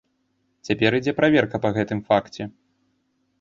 [0.69, 2.49] Цяпер ідзе праверка па гэтым факце.